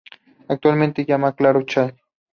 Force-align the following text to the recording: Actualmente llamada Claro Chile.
Actualmente 0.47 1.05
llamada 1.05 1.35
Claro 1.35 1.61
Chile. 1.61 1.95